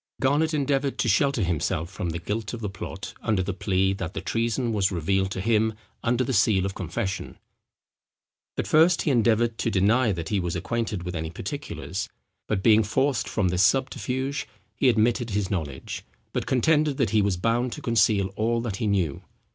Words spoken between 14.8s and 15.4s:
admitted